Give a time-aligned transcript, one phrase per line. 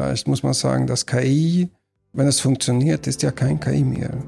[0.00, 1.68] vielleicht muss man sagen, dass KI,
[2.14, 4.10] wenn es funktioniert, ist ja kein KI mehr.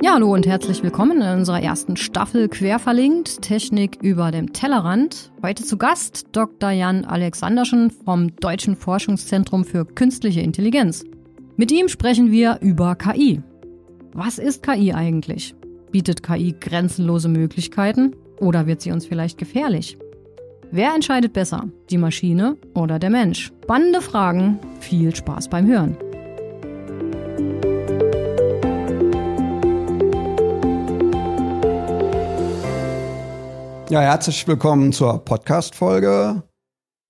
[0.00, 5.30] Ja, hallo und herzlich willkommen in unserer ersten Staffel Querverlinkt, Technik über dem Tellerrand.
[5.42, 6.70] Heute zu Gast Dr.
[6.70, 11.04] Jan Alexanderschen vom Deutschen Forschungszentrum für Künstliche Intelligenz.
[11.58, 13.42] Mit ihm sprechen wir über KI.
[14.14, 15.54] Was ist KI eigentlich?
[15.90, 19.96] Bietet KI grenzenlose Möglichkeiten oder wird sie uns vielleicht gefährlich?
[20.70, 23.52] Wer entscheidet besser, die Maschine oder der Mensch?
[23.64, 25.96] Spannende Fragen, viel Spaß beim Hören.
[33.88, 36.42] Ja, herzlich willkommen zur Podcast-Folge.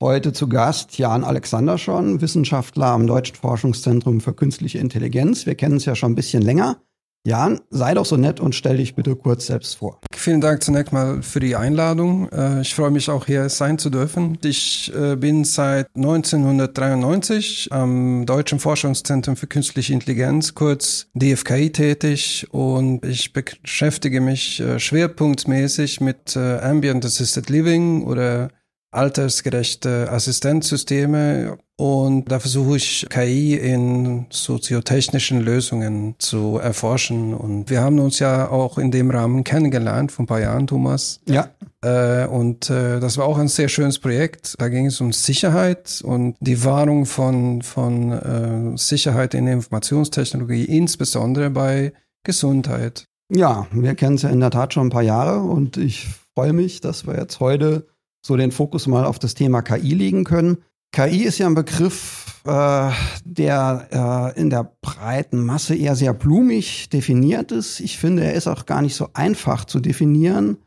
[0.01, 5.45] Heute zu Gast Jan Alexanderschon, Wissenschaftler am Deutschen Forschungszentrum für Künstliche Intelligenz.
[5.45, 6.81] Wir kennen uns ja schon ein bisschen länger.
[7.29, 10.01] Jan, sei doch so nett und stell dich bitte kurz selbst vor.
[10.17, 12.27] Vielen Dank zunächst mal für die Einladung.
[12.31, 14.39] Äh, ich freue mich auch hier sein zu dürfen.
[14.43, 23.05] Ich äh, bin seit 1993 am Deutschen Forschungszentrum für Künstliche Intelligenz, kurz DFKI, tätig und
[23.05, 28.49] ich beschäftige mich äh, schwerpunktmäßig mit Ambient Assisted Living oder
[28.91, 37.33] altersgerechte Assistenzsysteme und da versuche ich KI in soziotechnischen Lösungen zu erforschen.
[37.33, 41.21] Und wir haben uns ja auch in dem Rahmen kennengelernt vor ein paar Jahren, Thomas.
[41.29, 41.51] Ja.
[41.83, 44.57] Äh, und äh, das war auch ein sehr schönes Projekt.
[44.59, 50.65] Da ging es um Sicherheit und die Wahrung von, von äh, Sicherheit in der Informationstechnologie,
[50.65, 51.93] insbesondere bei
[52.25, 53.05] Gesundheit.
[53.33, 56.53] Ja, wir kennen es ja in der Tat schon ein paar Jahre und ich freue
[56.53, 57.87] mich, dass wir jetzt heute
[58.27, 60.59] so den Fokus mal auf das Thema KI legen können.
[60.93, 62.91] KI ist ja ein Begriff, äh,
[63.25, 67.81] der äh, in der breiten Masse eher sehr blumig definiert ist.
[67.81, 70.59] Ich finde, er ist auch gar nicht so einfach zu definieren.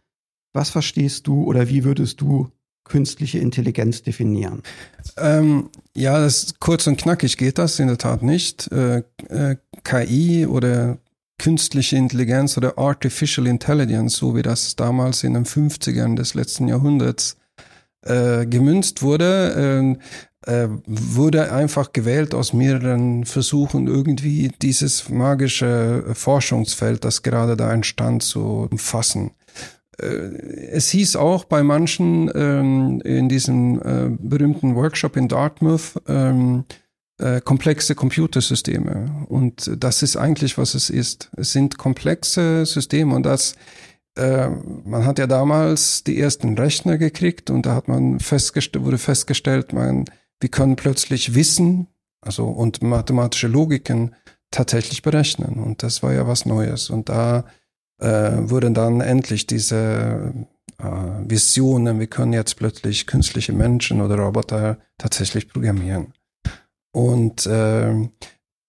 [0.54, 2.50] Was verstehst du oder wie würdest du
[2.84, 4.64] künstliche Intelligenz definieren?
[5.18, 8.72] Ähm, ja, das kurz und knackig geht das in der Tat nicht.
[8.72, 11.00] Äh, äh KI oder
[11.40, 17.38] künstliche Intelligenz oder Artificial Intelligence, so wie das damals in den 50ern des letzten Jahrhunderts
[18.04, 19.98] äh, gemünzt wurde,
[20.48, 27.72] äh, äh, wurde einfach gewählt aus mehreren Versuchen, irgendwie dieses magische Forschungsfeld, das gerade da
[27.72, 29.32] entstand, zu umfassen.
[30.00, 30.06] Äh,
[30.72, 36.66] es hieß auch bei manchen ähm, in diesem äh, berühmten Workshop in Dartmouth, ähm,
[37.20, 39.26] äh, komplexe Computersysteme.
[39.30, 41.30] Und das ist eigentlich, was es ist.
[41.38, 43.56] Es sind komplexe Systeme und das
[44.18, 48.98] äh, man hat ja damals die ersten Rechner gekriegt und da hat man festgestellt, wurde
[48.98, 50.06] festgestellt, man,
[50.40, 51.88] wir können plötzlich Wissen,
[52.22, 54.16] also und mathematische Logiken
[54.52, 55.64] tatsächlich berechnen.
[55.64, 56.90] Und das war ja was Neues.
[56.90, 57.46] Und da
[58.00, 60.34] äh, wurden dann endlich diese
[60.78, 60.84] äh,
[61.30, 66.14] Visionen, wir können jetzt plötzlich künstliche Menschen oder Roboter tatsächlich programmieren.
[66.92, 67.92] Und äh,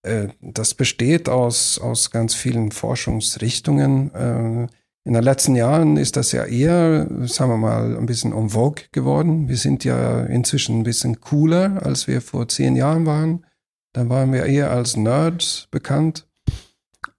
[0.02, 4.68] äh, das besteht aus, aus ganz vielen Forschungsrichtungen.
[5.04, 8.84] In den letzten Jahren ist das ja eher, sagen wir mal, ein bisschen en vogue
[8.92, 9.48] geworden.
[9.48, 13.44] Wir sind ja inzwischen ein bisschen cooler, als wir vor zehn Jahren waren.
[13.92, 16.28] Da waren wir eher als Nerds bekannt.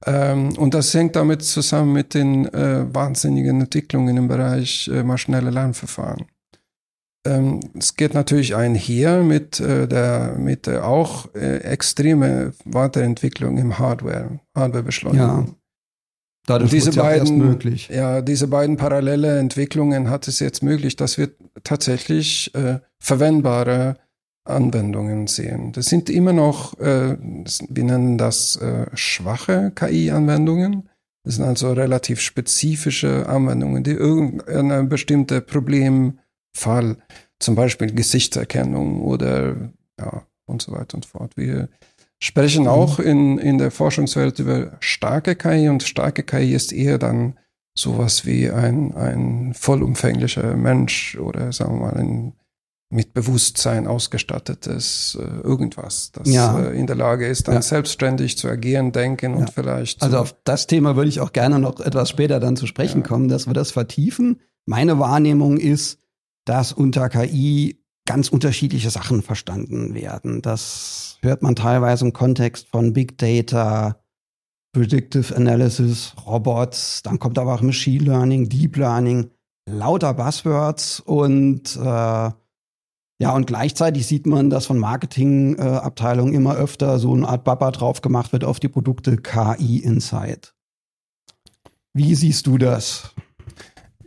[0.06, 5.50] Ähm, und das hängt damit zusammen mit den äh, wahnsinnigen Entwicklungen im Bereich äh, maschinelle
[5.50, 6.26] Lernverfahren.
[7.26, 14.40] Ähm, es geht natürlich einher mit äh, der mit der auch extreme Weiterentwicklung im Hardware,
[14.56, 15.48] Hardwarebeschleunigung.
[15.48, 15.63] Ja.
[16.46, 17.90] Dadurch diese beiden, möglich.
[17.90, 21.30] Ja, diese beiden parallele Entwicklungen hat es jetzt möglich, dass wir
[21.64, 23.96] tatsächlich äh, verwendbare
[24.44, 25.72] Anwendungen sehen.
[25.72, 30.90] Das sind immer noch, äh, wir nennen das äh, schwache KI-Anwendungen.
[31.24, 36.98] Das sind also relativ spezifische Anwendungen, die irgendein bestimmter Problemfall,
[37.40, 41.38] zum Beispiel Gesichtserkennung oder ja und so weiter und so fort.
[41.38, 41.70] Wir
[42.24, 47.38] sprechen auch in, in der Forschungswelt über starke KI und starke KI ist eher dann
[47.76, 52.34] sowas wie ein, ein vollumfänglicher Mensch oder sagen wir mal ein
[52.90, 56.60] mit Bewusstsein ausgestattetes äh, irgendwas, das ja.
[56.60, 57.62] äh, in der Lage ist, dann ja.
[57.62, 59.40] selbstständig zu agieren, denken ja.
[59.40, 60.04] und vielleicht.
[60.04, 63.28] Also auf das Thema würde ich auch gerne noch etwas später dann zu sprechen kommen,
[63.28, 64.40] dass wir das vertiefen.
[64.66, 66.00] Meine Wahrnehmung ist,
[66.46, 70.44] dass unter KI ganz unterschiedliche Sachen verstanden werden.
[70.44, 73.98] Das hört man teilweise im Kontext von Big Data,
[74.74, 79.30] Predictive Analysis, Robots, dann kommt aber auch Machine Learning, Deep Learning,
[79.70, 82.32] lauter Buzzwords und äh,
[83.22, 87.72] ja, und gleichzeitig sieht man, dass von Marketingabteilungen äh, immer öfter so eine Art Baba
[87.72, 90.54] drauf gemacht wird auf die Produkte KI Insight.
[91.94, 93.14] Wie siehst du das?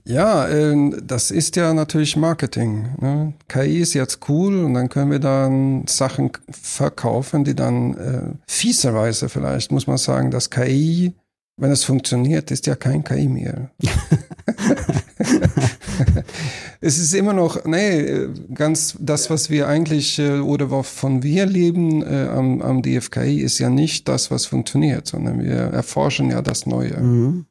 [0.08, 2.88] Ja, äh, das ist ja natürlich Marketing.
[3.00, 3.34] Ne?
[3.48, 9.28] KI ist jetzt cool und dann können wir dann Sachen verkaufen, die dann äh, fieserweise
[9.28, 11.12] vielleicht, muss man sagen, dass KI,
[11.56, 13.70] wenn es funktioniert, ist ja kein KI mehr.
[16.80, 22.04] es ist immer noch, nee, ganz das, was wir eigentlich äh, oder wovon wir leben
[22.04, 26.64] äh, am, am DFKI, ist ja nicht das, was funktioniert, sondern wir erforschen ja das
[26.64, 27.00] Neue.
[27.00, 27.46] Mhm.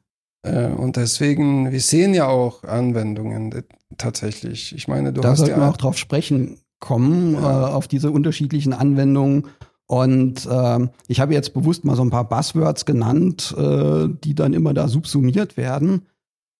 [0.46, 3.62] Äh, und deswegen, wir sehen ja auch Anwendungen äh,
[3.98, 4.74] tatsächlich.
[4.74, 7.68] Ich meine, du da hast ja auch drauf sprechen kommen, ja.
[7.68, 9.48] äh, auf diese unterschiedlichen Anwendungen.
[9.86, 14.52] Und äh, ich habe jetzt bewusst mal so ein paar Buzzwords genannt, äh, die dann
[14.52, 16.02] immer da subsumiert werden.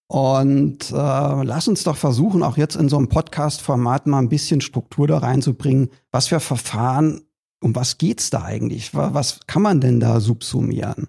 [0.08, 4.60] Und äh, lass uns doch versuchen, auch jetzt in so einem Podcast-Format mal ein bisschen
[4.60, 5.90] Struktur da reinzubringen.
[6.12, 7.22] Was für Verfahren,
[7.60, 8.94] um was geht's da eigentlich?
[8.94, 11.08] Was kann man denn da subsumieren?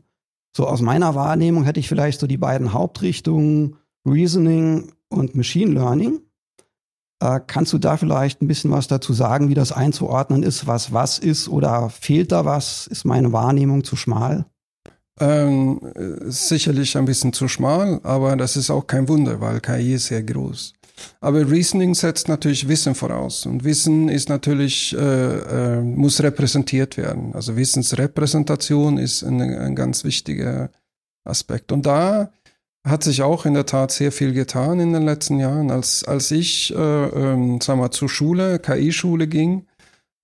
[0.58, 3.76] So aus meiner Wahrnehmung hätte ich vielleicht so die beiden Hauptrichtungen
[4.08, 6.20] Reasoning und Machine Learning.
[7.20, 10.92] Äh, kannst du da vielleicht ein bisschen was dazu sagen, wie das einzuordnen ist, was
[10.92, 12.88] was ist oder fehlt da was?
[12.88, 14.48] Ist meine Wahrnehmung zu schmal?
[15.20, 15.80] Ähm,
[16.26, 20.24] sicherlich ein bisschen zu schmal, aber das ist auch kein Wunder, weil KI ist sehr
[20.24, 20.74] groß.
[21.20, 27.34] Aber Reasoning setzt natürlich Wissen voraus und Wissen ist natürlich äh, äh, muss repräsentiert werden.
[27.34, 30.70] Also Wissensrepräsentation ist ein, ein ganz wichtiger
[31.24, 31.72] Aspekt.
[31.72, 32.32] Und da
[32.86, 35.72] hat sich auch in der Tat sehr viel getan in den letzten Jahren.
[35.72, 39.66] Als als ich, äh, äh, sag mal, zur Schule, KI-Schule ging,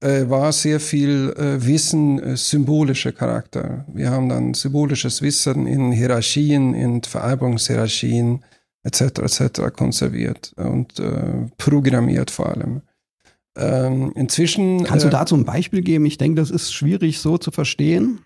[0.03, 3.85] äh, war sehr viel äh, Wissen äh, symbolischer Charakter.
[3.87, 8.43] Wir haben dann symbolisches Wissen in Hierarchien, in Vererbungshierarchien
[8.83, 9.01] etc.
[9.19, 9.61] etc.
[9.75, 12.81] konserviert und äh, programmiert vor allem.
[13.55, 14.83] Ähm, inzwischen.
[14.83, 16.05] Kannst du äh, dazu ein Beispiel geben?
[16.05, 18.19] Ich denke, das ist schwierig so zu verstehen.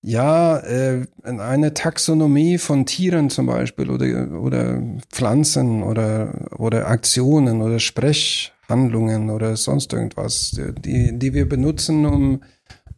[0.00, 4.80] Ja, äh, eine Taxonomie von Tieren zum Beispiel oder, oder
[5.10, 12.42] Pflanzen oder, oder Aktionen oder Sprechhandlungen oder sonst irgendwas, die, die wir benutzen, um,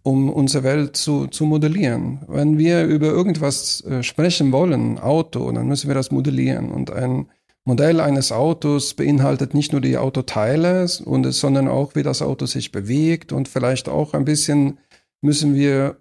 [0.03, 2.21] um unsere Welt zu, zu modellieren.
[2.27, 6.71] Wenn wir über irgendwas äh, sprechen wollen, Auto, dann müssen wir das modellieren.
[6.71, 7.27] Und ein
[7.65, 12.73] Modell eines Autos beinhaltet nicht nur die Autoteile, und, sondern auch, wie das Auto sich
[12.73, 14.79] bewegt und vielleicht auch ein bisschen
[15.23, 15.97] müssen wir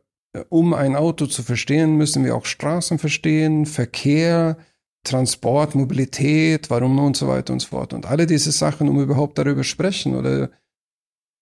[0.49, 4.57] um ein Auto zu verstehen, müssen wir auch Straßen verstehen, Verkehr,
[5.03, 7.93] Transport, Mobilität, warum und so weiter und so fort.
[7.93, 10.51] Und alle diese Sachen, um überhaupt darüber sprechen oder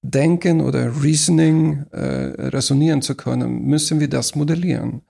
[0.01, 1.99] denken oder Reasoning äh,
[2.49, 5.01] resonieren zu können, müssen wir das modellieren.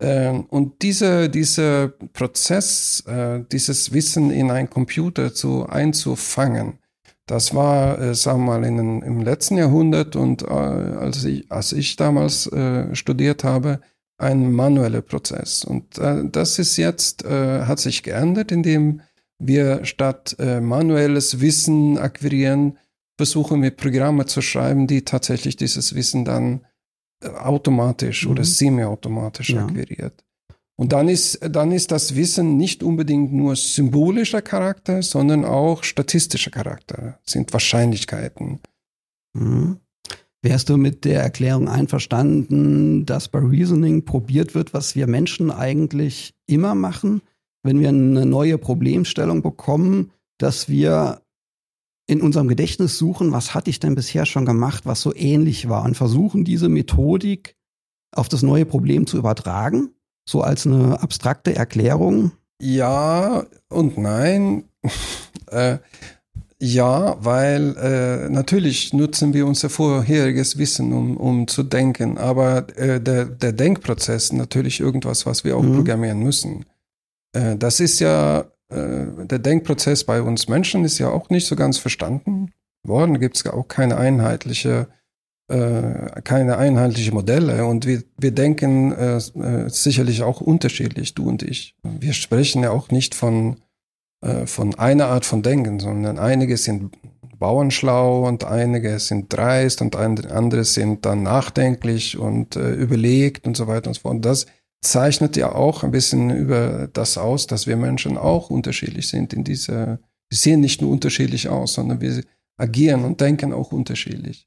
[0.00, 6.78] Ähm, und dieser diese Prozess, äh, dieses Wissen in einen Computer zu einzufangen,
[7.26, 11.72] das war, äh, sagen wir mal, in, im letzten Jahrhundert und äh, als, ich, als
[11.72, 13.80] ich damals äh, studiert habe,
[14.18, 15.64] ein manueller Prozess.
[15.64, 19.00] Und äh, das ist jetzt, äh, hat sich geändert, indem
[19.38, 22.78] wir statt äh, manuelles Wissen akquirieren,
[23.16, 26.66] versuchen wir Programme zu schreiben, die tatsächlich dieses Wissen dann
[27.22, 28.32] äh, automatisch mhm.
[28.32, 29.64] oder semi-automatisch ja.
[29.64, 30.24] akquiriert.
[30.76, 36.50] Und dann ist, dann ist das Wissen nicht unbedingt nur symbolischer Charakter, sondern auch statistischer
[36.50, 38.58] Charakter, sind Wahrscheinlichkeiten.
[39.34, 39.78] Mhm.
[40.42, 46.34] Wärst du mit der Erklärung einverstanden, dass bei Reasoning probiert wird, was wir Menschen eigentlich
[46.46, 47.22] immer machen,
[47.62, 51.22] wenn wir eine neue Problemstellung bekommen, dass wir
[52.06, 55.84] in unserem Gedächtnis suchen, was hatte ich denn bisher schon gemacht, was so ähnlich war
[55.84, 57.56] und versuchen diese Methodik
[58.12, 59.94] auf das neue Problem zu übertragen?
[60.24, 62.32] so als eine abstrakte Erklärung?
[62.60, 64.64] Ja und nein.
[65.50, 65.78] äh,
[66.60, 73.00] ja, weil äh, natürlich nutzen wir unser vorheriges Wissen, um, um zu denken, aber äh,
[73.00, 75.74] der, der Denkprozess natürlich irgendwas, was wir auch mhm.
[75.76, 76.64] programmieren müssen.
[77.32, 81.56] Äh, das ist ja, äh, der Denkprozess bei uns Menschen ist ja auch nicht so
[81.56, 82.52] ganz verstanden
[82.86, 83.14] worden.
[83.14, 84.88] Da gibt es auch keine einheitliche
[85.48, 91.42] äh, keine einheitlichen Modelle und wir, wir denken äh, äh, sicherlich auch unterschiedlich, du und
[91.42, 91.76] ich.
[91.82, 93.58] Wir sprechen ja auch nicht von,
[94.22, 96.96] äh, von einer Art von Denken, sondern einige sind
[97.38, 103.88] bauernschlau und einige sind dreist und andere sind dann nachdenklich und überlegt und so weiter
[103.88, 104.24] und so fort.
[104.24, 104.46] Das
[104.84, 109.44] zeichnet ja auch ein bisschen über das aus, dass wir Menschen auch unterschiedlich sind in
[109.44, 109.98] dieser,
[110.28, 112.22] wir sehen nicht nur unterschiedlich aus, sondern wir
[112.56, 114.46] agieren und denken auch unterschiedlich.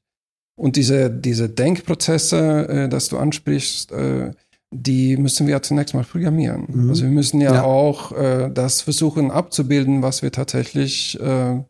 [0.56, 4.32] Und diese, diese Denkprozesse, äh, dass du ansprichst, äh,
[4.70, 6.66] die müssen wir ja zunächst mal programmieren.
[6.68, 6.90] Mhm.
[6.90, 7.64] Also wir müssen ja, ja.
[7.64, 11.62] auch äh, das versuchen abzubilden, was wir tatsächlich äh,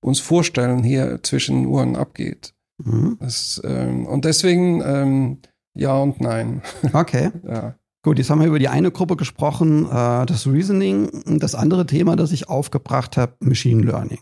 [0.00, 2.54] uns vorstellen, hier zwischen Uhren abgeht.
[2.82, 3.16] Mhm.
[3.20, 5.38] Das, ähm, und deswegen ähm,
[5.74, 6.62] ja und nein.
[6.92, 7.30] Okay.
[7.46, 7.74] ja.
[8.06, 11.40] Gut, jetzt haben wir über die eine Gruppe gesprochen, äh, das Reasoning.
[11.40, 14.20] Das andere Thema, das ich aufgebracht habe, Machine Learning.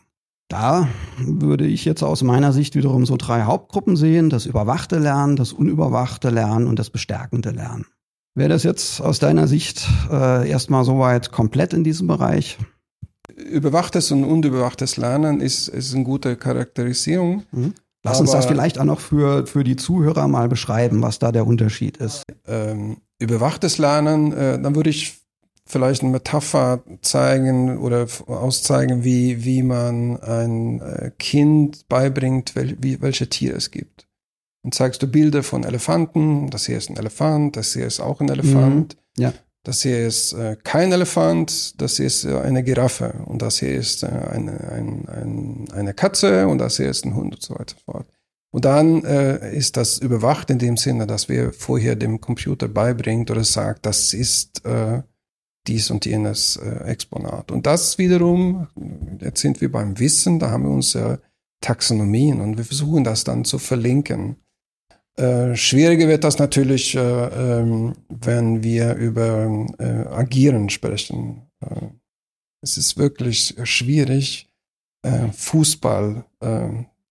[0.49, 0.89] Da
[1.19, 4.31] würde ich jetzt aus meiner Sicht wiederum so drei Hauptgruppen sehen.
[4.31, 7.85] Das überwachte Lernen, das unüberwachte Lernen und das bestärkende Lernen.
[8.35, 12.57] Wäre das jetzt aus deiner Sicht äh, erstmal soweit komplett in diesem Bereich?
[13.37, 17.43] Überwachtes und unüberwachtes Lernen ist, ist eine gute Charakterisierung.
[17.53, 17.75] Mhm.
[18.05, 21.47] Lass uns das vielleicht auch noch für, für die Zuhörer mal beschreiben, was da der
[21.47, 22.23] Unterschied ist.
[22.47, 25.25] Ähm, überwachtes Lernen, äh, dann würde ich
[25.67, 33.01] vielleicht eine Metapher zeigen oder auszeigen, wie, wie man ein äh, Kind beibringt, wel, wie,
[33.01, 34.07] welche Tiere es gibt.
[34.63, 38.21] Dann zeigst du Bilder von Elefanten, das hier ist ein Elefant, das hier ist auch
[38.21, 38.97] ein Elefant.
[39.17, 39.23] Mhm.
[39.23, 39.33] Ja.
[39.65, 43.75] Das hier ist äh, kein Elefant, das hier ist äh, eine Giraffe und das hier
[43.75, 47.55] ist äh, eine, ein, ein, eine Katze und das hier ist ein Hund und so
[47.55, 48.07] weiter fort.
[48.53, 53.31] Und dann äh, ist das überwacht in dem Sinne, dass wir vorher dem Computer beibringt
[53.31, 55.03] oder sagt, das ist äh,
[55.67, 57.51] dies und jenes äh, Exponat.
[57.51, 58.69] Und das wiederum,
[59.21, 61.21] jetzt sind wir beim Wissen, da haben wir unsere
[61.63, 64.37] Taxonomien und wir versuchen das dann zu verlinken.
[65.17, 71.43] Äh, schwieriger wird das natürlich, äh, ähm, wenn wir über äh, Agieren sprechen.
[71.61, 71.87] Äh,
[72.61, 74.49] es ist wirklich schwierig,
[75.37, 76.69] Fußball äh,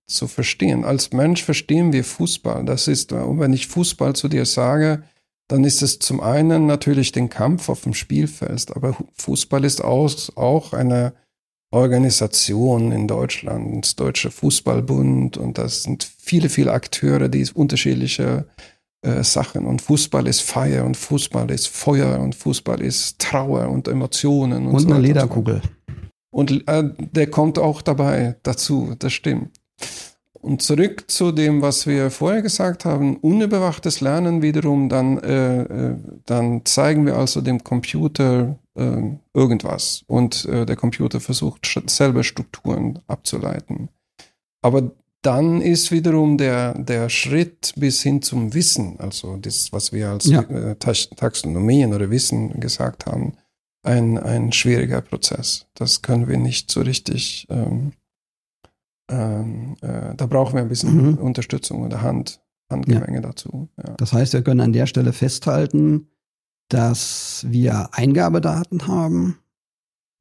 [0.08, 0.84] zu verstehen.
[0.84, 2.66] Als Mensch verstehen wir Fußball.
[2.66, 5.04] Das ist, wenn ich Fußball zu dir sage,
[5.48, 10.12] dann ist es zum einen natürlich den Kampf auf dem Spielfeld, aber Fußball ist auch,
[10.36, 11.14] auch eine
[11.74, 18.46] Organisation in Deutschland, das Deutsche Fußballbund und das sind viele, viele Akteure, die unterschiedliche
[19.02, 23.88] äh, Sachen und Fußball ist Feier und Fußball ist Feuer und Fußball ist Trauer und
[23.88, 25.62] Emotionen und, und so eine Lederkugel.
[26.30, 26.56] Und, so.
[26.58, 29.50] und äh, der kommt auch dabei dazu, das stimmt.
[30.44, 35.96] Und zurück zu dem, was wir vorher gesagt haben, unüberwachtes Lernen wiederum, dann, äh, äh,
[36.26, 43.00] dann zeigen wir also dem Computer äh, irgendwas und äh, der Computer versucht selber Strukturen
[43.08, 43.88] abzuleiten.
[44.62, 50.10] Aber dann ist wiederum der, der Schritt bis hin zum Wissen, also das, was wir
[50.10, 50.42] als ja.
[50.42, 53.38] äh, Taxonomien oder Wissen gesagt haben,
[53.82, 55.68] ein, ein schwieriger Prozess.
[55.74, 57.94] Das können wir nicht so richtig ähm,
[59.14, 61.18] ähm, äh, da brauchen wir ein bisschen mhm.
[61.18, 63.22] Unterstützung oder Hand, Handgemenge ja.
[63.22, 63.70] dazu.
[63.78, 63.94] Ja.
[63.98, 66.08] Das heißt, wir können an der Stelle festhalten,
[66.70, 69.38] dass wir Eingabedaten haben,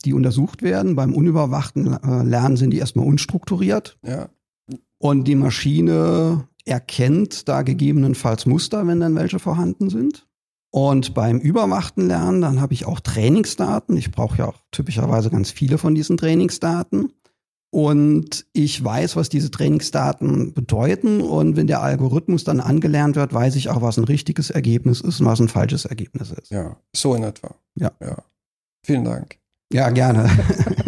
[0.04, 0.94] die untersucht werden.
[0.94, 3.99] Beim unüberwachten äh, Lernen sind die erstmal unstrukturiert.
[4.04, 4.28] Ja.
[4.99, 10.28] Und die Maschine erkennt da gegebenenfalls Muster, wenn dann welche vorhanden sind.
[10.70, 13.96] Und beim überwachten Lernen, dann habe ich auch Trainingsdaten.
[13.96, 17.12] Ich brauche ja auch typischerweise ganz viele von diesen Trainingsdaten.
[17.74, 21.22] Und ich weiß, was diese Trainingsdaten bedeuten.
[21.22, 25.20] Und wenn der Algorithmus dann angelernt wird, weiß ich auch, was ein richtiges Ergebnis ist
[25.20, 26.50] und was ein falsches Ergebnis ist.
[26.50, 27.54] Ja, so in etwa.
[27.76, 27.90] Ja.
[28.02, 28.18] ja.
[28.84, 29.38] Vielen Dank.
[29.72, 30.30] Ja, gerne.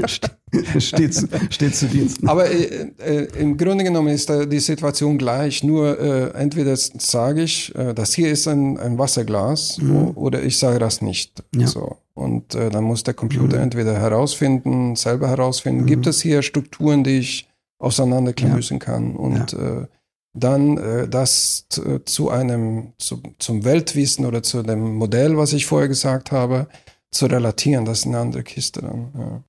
[0.78, 2.28] steht, steht zu Diensten.
[2.28, 5.64] Aber äh, äh, im Grunde genommen ist äh, die Situation gleich.
[5.64, 10.12] Nur äh, entweder sage ich, äh, das hier ist ein, ein Wasserglas mhm.
[10.14, 11.42] oder ich sage das nicht.
[11.54, 11.66] Ja.
[11.66, 11.96] So.
[12.14, 13.64] Und äh, dann muss der Computer mhm.
[13.64, 15.86] entweder herausfinden, selber herausfinden, mhm.
[15.86, 17.48] gibt es hier Strukturen, die ich
[17.78, 18.84] auseinanderklamüsern ja.
[18.84, 19.16] kann.
[19.16, 19.80] Und ja.
[19.80, 19.86] äh,
[20.36, 21.66] dann äh, das
[22.04, 26.66] zu einem, zu, zum Weltwissen oder zu dem Modell, was ich vorher gesagt habe,
[27.14, 29.12] zu relatieren, das ist eine andere Kiste dann.
[29.16, 29.42] Ja.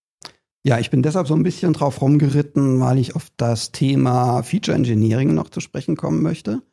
[0.67, 4.75] Ja, ich bin deshalb so ein bisschen drauf rumgeritten, weil ich auf das Thema Feature
[4.75, 6.63] Engineering noch zu sprechen kommen möchte.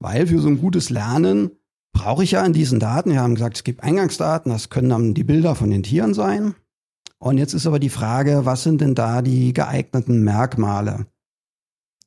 [0.00, 1.52] Weil für so ein gutes Lernen
[1.92, 5.14] brauche ich ja in diesen Daten, wir haben gesagt, es gibt Eingangsdaten, das können dann
[5.14, 6.56] die Bilder von den Tieren sein.
[7.20, 11.06] Und jetzt ist aber die Frage, was sind denn da die geeigneten Merkmale,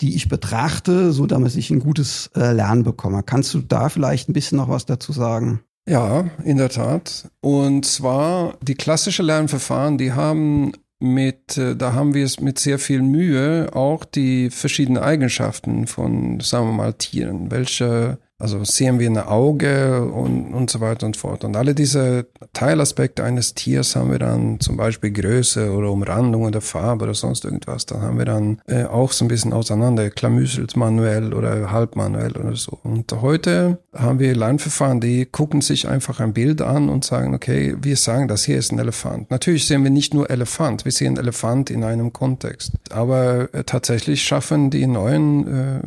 [0.02, 3.24] die ich betrachte, so damit ich ein gutes äh, Lernen bekomme?
[3.24, 5.62] Kannst du da vielleicht ein bisschen noch was dazu sagen?
[5.88, 7.30] Ja, in der Tat.
[7.42, 12.80] Und zwar die klassische Lernverfahren, die haben mit, äh, da haben wir es mit sehr
[12.80, 17.52] viel Mühe auch die verschiedenen Eigenschaften von, sagen wir mal, Tieren.
[17.52, 21.46] Welche also sehen wir ein Auge und, und so weiter und fort.
[21.46, 26.60] Und alle diese Teilaspekte eines Tiers haben wir dann zum Beispiel Größe oder Umrandung oder
[26.60, 27.86] Farbe oder sonst irgendwas.
[27.86, 32.58] Dann haben wir dann äh, auch so ein bisschen auseinander, klamüselt manuell oder halbmanuell oder
[32.58, 32.78] so.
[32.84, 37.78] Und heute haben wir Lernverfahren, die gucken sich einfach ein Bild an und sagen, okay,
[37.80, 39.32] wir sagen, das hier ist ein Elefant.
[39.32, 42.74] Natürlich sehen wir nicht nur Elefant, wir sehen Elefant in einem Kontext.
[42.90, 45.80] Aber äh, tatsächlich schaffen die neuen äh,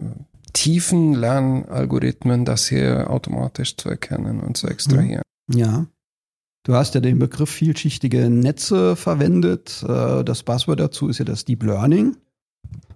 [0.57, 5.23] tiefen Lernalgorithmen das hier automatisch zu erkennen und zu extrahieren.
[5.53, 5.87] Ja.
[6.65, 9.85] Du hast ja den Begriff vielschichtige Netze verwendet.
[9.87, 12.17] Äh, das Buzzword dazu ist ja das Deep Learning.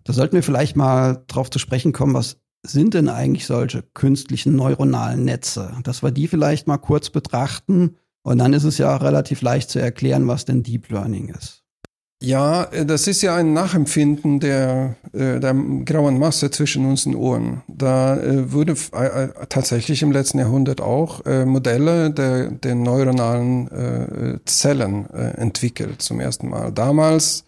[0.05, 4.57] Da sollten wir vielleicht mal drauf zu sprechen kommen, was sind denn eigentlich solche künstlichen
[4.57, 5.77] neuronalen Netze?
[5.85, 7.97] Dass wir die vielleicht mal kurz betrachten.
[8.23, 11.60] Und dann ist es ja auch relativ leicht zu erklären, was denn Deep Learning ist.
[12.23, 17.63] Ja, äh, das ist ja ein Nachempfinden der, äh, der grauen Masse zwischen unseren Ohren.
[17.67, 18.75] Da äh, wurde
[19.49, 26.73] tatsächlich im letzten Jahrhundert auch Modelle der, der neuronalen Zellen entwickelt zum ersten Mal.
[26.73, 27.45] Damals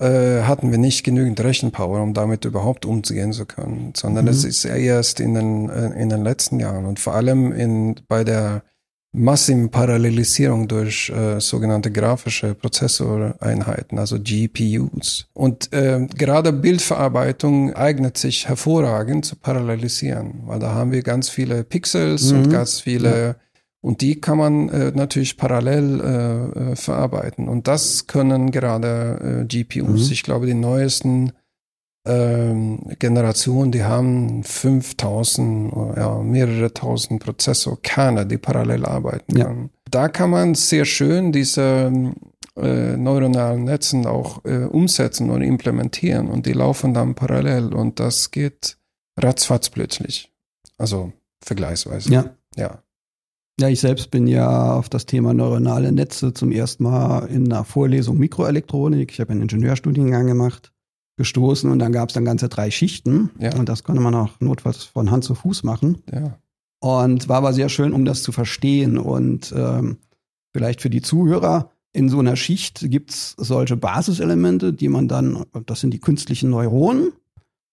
[0.00, 4.28] hatten wir nicht genügend Rechenpower, um damit überhaupt umzugehen zu können, sondern mhm.
[4.28, 8.62] das ist erst in den, in den letzten Jahren und vor allem in, bei der
[9.12, 15.26] massiven Parallelisierung durch äh, sogenannte grafische Prozessoreinheiten, also GPUs.
[15.32, 21.64] Und äh, gerade Bildverarbeitung eignet sich hervorragend zu parallelisieren, weil da haben wir ganz viele
[21.64, 22.38] Pixels mhm.
[22.38, 23.36] und ganz viele ja.
[23.80, 27.48] und die kann man äh, natürlich parallel äh, äh verarbeiten.
[27.48, 30.06] Und das können gerade äh, GPUs.
[30.06, 30.12] Mhm.
[30.12, 31.32] Ich glaube, die neuesten
[32.06, 39.46] ähm, Generationen, die haben 5000, ja, mehrere tausend Prozessorkerne, die parallel arbeiten ja.
[39.46, 39.70] können.
[39.90, 41.92] Da kann man sehr schön diese
[42.56, 48.30] äh, neuronalen Netzen auch äh, umsetzen und implementieren und die laufen dann parallel und das
[48.30, 48.78] geht
[49.16, 50.32] ratzfatz plötzlich.
[50.76, 51.12] Also
[51.42, 52.12] vergleichsweise.
[52.12, 52.36] Ja.
[52.56, 52.82] Ja.
[53.60, 57.64] Ja, ich selbst bin ja auf das Thema neuronale Netze zum ersten Mal in einer
[57.64, 59.10] Vorlesung Mikroelektronik.
[59.10, 60.72] Ich habe einen Ingenieurstudiengang gemacht
[61.18, 63.54] gestoßen und dann gab es dann ganze drei Schichten ja.
[63.56, 66.02] und das konnte man auch notfalls von Hand zu Fuß machen.
[66.10, 66.38] Ja.
[66.80, 69.98] Und war aber sehr schön, um das zu verstehen und ähm,
[70.52, 75.44] vielleicht für die Zuhörer, in so einer Schicht gibt es solche Basiselemente, die man dann,
[75.66, 77.12] das sind die künstlichen Neuronen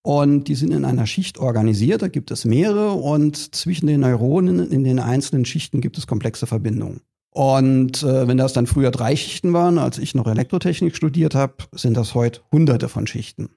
[0.02, 4.72] und die sind in einer Schicht organisiert, da gibt es mehrere und zwischen den Neuronen
[4.72, 7.02] in den einzelnen Schichten gibt es komplexe Verbindungen.
[7.36, 11.56] Und äh, wenn das dann früher drei Schichten waren, als ich noch Elektrotechnik studiert habe,
[11.74, 13.50] sind das heute hunderte von Schichten.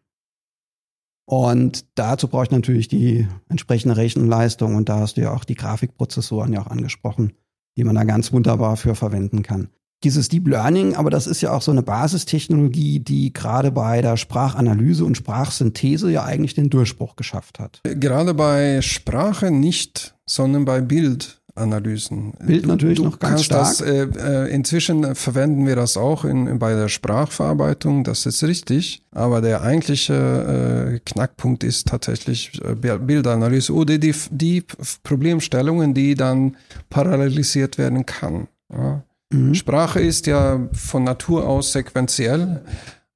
[1.26, 5.54] Und dazu brauche ich natürlich die entsprechende Rechenleistung und da hast du ja auch die
[5.54, 7.34] Grafikprozessoren ja auch angesprochen,
[7.76, 9.68] die man da ganz wunderbar für verwenden kann.
[10.02, 14.16] Dieses Deep Learning, aber das ist ja auch so eine Basistechnologie, die gerade bei der
[14.16, 17.80] Sprachanalyse und Sprachsynthese ja eigentlich den Durchbruch geschafft hat.
[17.84, 22.32] Gerade bei Sprache nicht, sondern bei Bild Analysen.
[22.44, 23.78] Bild natürlich du, noch ganz stark.
[23.78, 29.02] Das, äh, äh, inzwischen verwenden wir das auch in, bei der Sprachverarbeitung, das ist richtig.
[29.12, 34.64] Aber der eigentliche äh, Knackpunkt ist tatsächlich äh, Bildanalyse oder die, die
[35.02, 36.56] Problemstellungen, die dann
[36.90, 38.48] parallelisiert werden kann.
[38.72, 39.02] Ja.
[39.30, 39.54] Mhm.
[39.54, 42.62] Sprache ist ja von Natur aus sequenziell.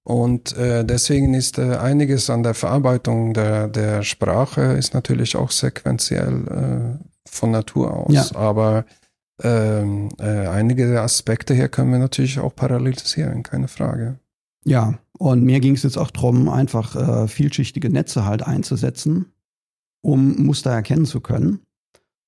[0.04, 5.52] Und äh, deswegen ist äh, einiges an der Verarbeitung der, der Sprache ist natürlich auch
[5.52, 8.12] sequenziell äh, von Natur aus.
[8.12, 8.36] Ja.
[8.36, 8.84] Aber
[9.42, 14.18] ähm, äh, einige Aspekte hier können wir natürlich auch parallelisieren, keine Frage.
[14.64, 19.32] Ja, und mir ging es jetzt auch darum, einfach äh, vielschichtige Netze halt einzusetzen,
[20.02, 21.60] um Muster erkennen zu können.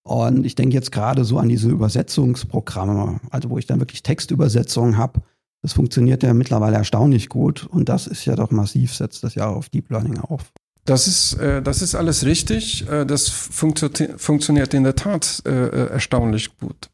[0.07, 4.99] Und ich denke jetzt gerade so an diese Übersetzungsprogramme, also wo ich dann wirklich Textübersetzungen
[4.99, 5.23] habe.
[5.63, 9.49] Das funktioniert ja mittlerweile erstaunlich gut und das ist ja doch massiv, setzt das ja
[9.49, 10.53] auf Deep Learning auf.
[10.85, 12.89] Das ist, äh, das ist alles richtig.
[12.89, 16.91] Äh, das funktio funktioniert in der Tat äh, äh erstaunlich gut.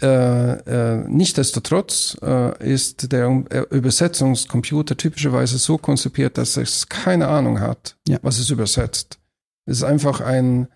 [0.00, 7.96] Äh, äh, Nichtsdestotrotz äh, ist der Übersetzungscomputer typischerweise so konzipiert, dass es keine Ahnung hat,
[8.06, 8.18] ja.
[8.22, 9.18] was es übersetzt.
[9.66, 10.68] Es ist einfach ein,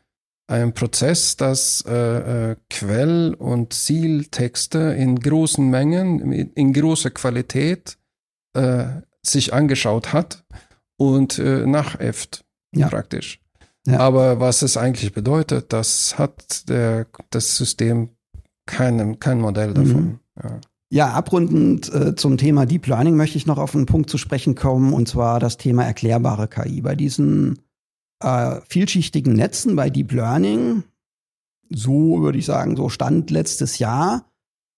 [0.49, 7.97] ein Prozess, das äh, Quell- und Zieltexte in großen Mengen, in, in großer Qualität
[8.55, 8.87] äh,
[9.23, 10.45] sich angeschaut hat
[10.97, 12.89] und äh, nachäfft ja.
[12.89, 13.41] praktisch.
[13.87, 13.99] Ja.
[13.99, 18.11] Aber was es eigentlich bedeutet, das hat der, das System
[18.67, 19.75] kein, kein Modell mhm.
[19.75, 20.05] davon.
[20.05, 20.19] Mhm.
[20.43, 20.61] Ja.
[20.95, 24.55] Ja, abrundend äh, zum Thema Deep Learning möchte ich noch auf einen Punkt zu sprechen
[24.55, 26.83] kommen, und zwar das Thema erklärbare KI.
[26.83, 27.61] Bei diesen
[28.21, 30.83] äh, vielschichtigen Netzen bei Deep Learning,
[31.71, 34.27] so würde ich sagen, so stand letztes Jahr,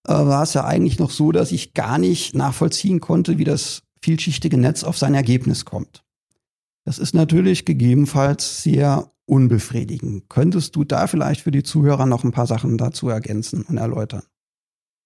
[0.06, 3.82] äh, war es ja eigentlich noch so, dass ich gar nicht nachvollziehen konnte, wie das
[4.00, 6.03] vielschichtige Netz auf sein Ergebnis kommt.
[6.84, 10.28] Das ist natürlich gegebenenfalls sehr unbefriedigend.
[10.28, 14.22] Könntest du da vielleicht für die Zuhörer noch ein paar Sachen dazu ergänzen und erläutern?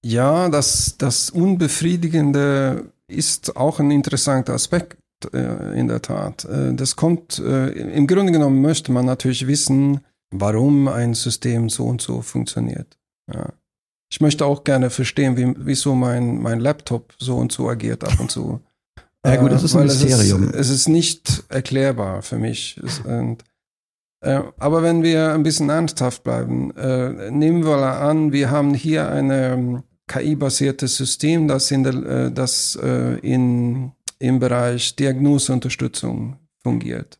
[0.04, 4.98] Ja, das, das Unbefriedigende ist auch ein interessanter Aspekt
[5.32, 6.44] äh, in der Tat.
[6.44, 11.86] Äh, das kommt, äh, im Grunde genommen möchte man natürlich wissen, warum ein System so
[11.86, 12.98] und so funktioniert.
[13.32, 13.52] Ja.
[14.10, 18.18] Ich möchte auch gerne verstehen, wie, wieso mein, mein Laptop so und so agiert ab
[18.20, 18.60] und zu.
[19.26, 20.44] Ja gut, das ist ein Mysterium.
[20.44, 22.80] Es ist, es ist, nicht erklärbar für mich.
[22.84, 23.44] Es, und,
[24.20, 29.08] äh, aber wenn wir ein bisschen ernsthaft bleiben, äh, nehmen wir an, wir haben hier
[29.08, 37.18] ein ähm, KI-basiertes System, das, in, der, äh, das äh, in, im Bereich Diagnoseunterstützung fungiert.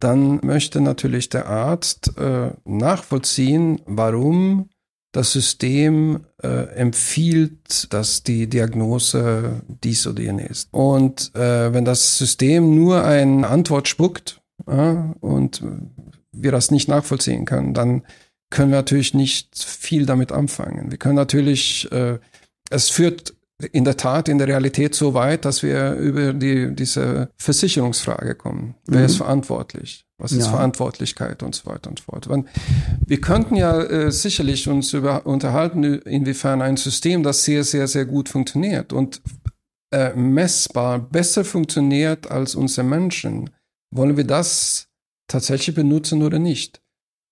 [0.00, 4.68] dann möchte natürlich der Arzt äh, nachvollziehen, warum
[5.14, 10.68] das System äh, empfiehlt, dass die Diagnose dies oder jene ist.
[10.72, 15.62] Und äh, wenn das System nur eine Antwort spuckt äh, und
[16.32, 18.02] wir das nicht nachvollziehen können, dann
[18.50, 20.90] können wir natürlich nicht viel damit anfangen.
[20.90, 22.18] Wir können natürlich, äh,
[22.70, 23.33] es führt
[23.72, 28.74] in der Tat in der Realität so weit, dass wir über die, diese Versicherungsfrage kommen.
[28.86, 29.06] Wer mhm.
[29.06, 30.04] ist verantwortlich?
[30.18, 30.50] Was ist ja.
[30.50, 32.28] Verantwortlichkeit und so weiter und so fort.
[33.06, 38.06] Wir könnten ja äh, sicherlich uns über, unterhalten, inwiefern ein System, das sehr, sehr, sehr
[38.06, 39.20] gut funktioniert und
[39.92, 43.50] äh, messbar besser funktioniert als unsere Menschen,
[43.92, 44.88] wollen wir das
[45.28, 46.83] tatsächlich benutzen oder nicht?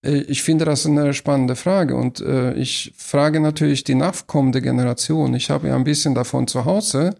[0.04, 5.34] Äh, ich finde das eine spannende Frage und äh, ich frage natürlich die nachkommende Generation.
[5.34, 7.14] Ich habe ja ein bisschen davon zu Hause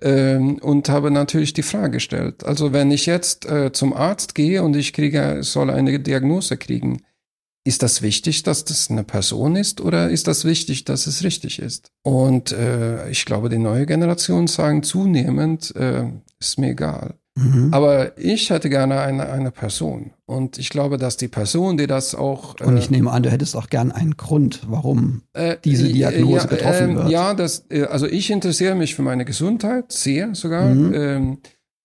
[0.00, 2.44] ähm, und habe natürlich die Frage gestellt.
[2.44, 7.02] Also wenn ich jetzt äh, zum Arzt gehe und ich kriege, soll eine Diagnose kriegen,
[7.64, 11.60] ist das wichtig, dass das eine Person ist oder ist das wichtig, dass es richtig
[11.60, 11.92] ist?
[12.02, 16.08] Und äh, ich glaube, die neue Generation sagen zunehmend, äh,
[16.40, 17.14] ist mir egal.
[17.34, 17.72] Mhm.
[17.72, 20.12] Aber ich hätte gerne eine, eine Person.
[20.26, 22.60] Und ich glaube, dass die Person, die das auch.
[22.60, 26.44] Und ich äh, nehme an, du hättest auch gern einen Grund, warum äh, diese Diagnose
[26.44, 27.10] ja, getroffen äh, wird.
[27.10, 30.66] Ja, das, äh, also ich interessiere mich für meine Gesundheit sehr sogar.
[30.66, 30.94] Mhm.
[30.94, 31.38] Ähm,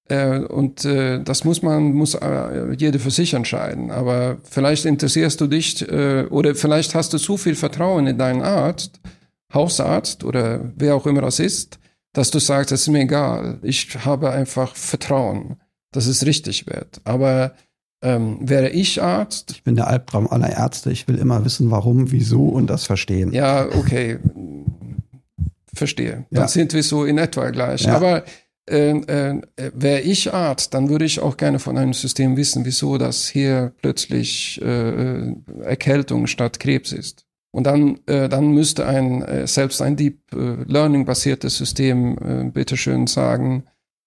[0.09, 3.89] äh, und äh, das muss man, muss äh, jede für sich entscheiden.
[3.89, 8.41] Aber vielleicht interessierst du dich äh, oder vielleicht hast du zu viel Vertrauen in deinen
[8.41, 8.99] Arzt,
[9.53, 11.79] Hausarzt oder wer auch immer das ist,
[12.17, 15.57] dass du sagst, es ist mir egal, ich habe einfach Vertrauen,
[15.91, 16.99] dass es richtig wird.
[17.03, 17.53] Aber
[18.01, 19.51] ähm, wäre ich Arzt?
[19.51, 20.91] Ich bin der Albtraum aller Ärzte.
[20.91, 23.33] Ich will immer wissen, warum, wieso und das verstehen.
[23.33, 24.17] Ja, okay.
[25.71, 26.25] Verstehe.
[26.31, 26.47] Dann ja.
[26.47, 27.83] sind wir so in etwa gleich.
[27.83, 27.95] Ja.
[27.95, 28.23] Aber
[28.67, 29.41] äh, äh,
[29.75, 33.73] wäre ich Arzt, dann würde ich auch gerne von einem System wissen, wieso das hier
[33.79, 37.26] plötzlich äh, Erkältung statt Krebs ist.
[37.57, 42.51] Und dann, äh, dann müsste ein äh, selbst ein Deep äh, Learning basiertes System äh,
[42.51, 43.63] bitteschön sagen,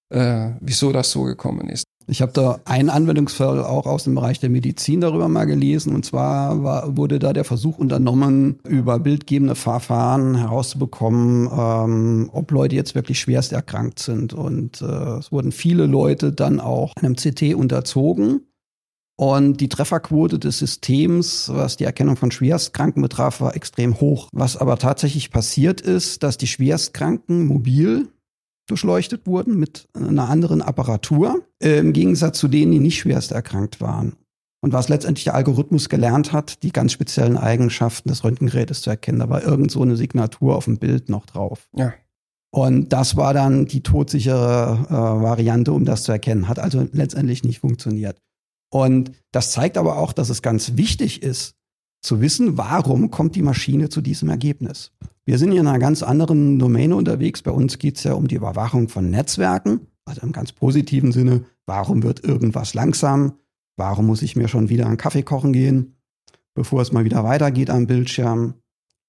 [0.08, 1.82] äh, wieso das so gekommen ist.
[2.06, 5.92] Ich habe da einen Anwendungsfall auch aus dem Bereich der Medizin darüber mal gelesen.
[5.96, 12.76] Und zwar war, wurde da der Versuch unternommen, über bildgebende Verfahren herauszubekommen, ähm, ob Leute
[12.76, 14.32] jetzt wirklich schwerst erkrankt sind.
[14.32, 18.42] Und äh, es wurden viele Leute dann auch einem CT unterzogen.
[19.20, 24.30] Und die Trefferquote des Systems, was die Erkennung von Schwerstkranken betraf, war extrem hoch.
[24.32, 28.08] Was aber tatsächlich passiert ist, dass die Schwerstkranken mobil
[28.66, 33.82] durchleuchtet wurden mit einer anderen Apparatur, äh, im Gegensatz zu denen, die nicht schwerst erkrankt
[33.82, 34.16] waren.
[34.62, 39.18] Und was letztendlich der Algorithmus gelernt hat, die ganz speziellen Eigenschaften des Röntgengerätes zu erkennen.
[39.18, 41.68] Da war irgend so eine Signatur auf dem Bild noch drauf.
[41.76, 41.92] Ja.
[42.52, 46.48] Und das war dann die todsichere äh, Variante, um das zu erkennen.
[46.48, 48.16] Hat also letztendlich nicht funktioniert.
[48.70, 51.56] Und das zeigt aber auch, dass es ganz wichtig ist,
[52.02, 54.92] zu wissen, warum kommt die Maschine zu diesem Ergebnis.
[55.26, 57.42] Wir sind hier in einer ganz anderen Domäne unterwegs.
[57.42, 61.44] Bei uns geht es ja um die Überwachung von Netzwerken, also im ganz positiven Sinne,
[61.66, 63.34] warum wird irgendwas langsam?
[63.76, 65.96] Warum muss ich mir schon wieder einen Kaffee kochen gehen,
[66.54, 68.54] bevor es mal wieder weitergeht am Bildschirm?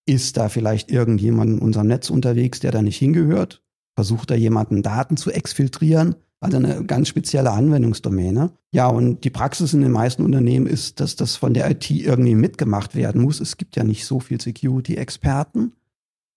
[0.05, 3.63] Ist da vielleicht irgendjemand in unserem Netz unterwegs, der da nicht hingehört?
[3.95, 6.15] Versucht da jemanden Daten zu exfiltrieren?
[6.41, 8.51] Also eine ganz spezielle Anwendungsdomäne.
[8.73, 12.33] Ja, und die Praxis in den meisten Unternehmen ist, dass das von der IT irgendwie
[12.33, 13.39] mitgemacht werden muss.
[13.39, 15.73] Es gibt ja nicht so viel Security-Experten.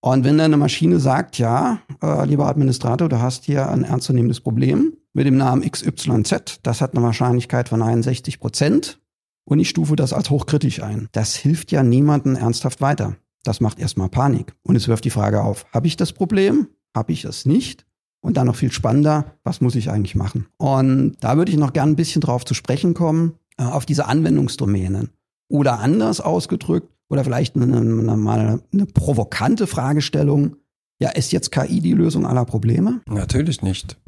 [0.03, 4.93] Und wenn eine Maschine sagt, ja, äh, lieber Administrator, du hast hier ein ernstzunehmendes Problem
[5.15, 9.01] mit dem Namen XYZ, das hat eine Wahrscheinlichkeit von 61 Prozent
[9.47, 11.09] und ich stufe das als hochkritisch ein.
[11.13, 13.17] Das hilft ja niemandem ernsthaft weiter.
[13.45, 14.55] Das macht erstmal Panik.
[14.63, 16.69] Und es wirft die Frage auf, habe ich das Problem?
[16.95, 17.87] Habe ich es nicht?
[18.25, 20.47] Und dann noch viel spannender, was muss ich eigentlich machen?
[20.57, 24.07] Und da würde ich noch gern ein bisschen drauf zu sprechen kommen, äh, auf diese
[24.07, 25.11] Anwendungsdomänen.
[25.51, 30.57] Oder anders ausgedrückt, oder vielleicht eine, eine, mal eine provokante Fragestellung.
[30.99, 33.03] Ja, ist jetzt KI die Lösung aller Probleme?
[33.07, 33.99] Natürlich nicht.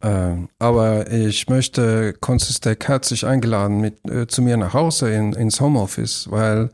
[0.00, 5.60] Äh, aber ich möchte Consistec herzlich eingeladen mit, äh, zu mir nach Hause in, ins
[5.60, 6.70] Homeoffice, weil